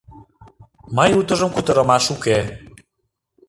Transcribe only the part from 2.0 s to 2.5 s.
уке.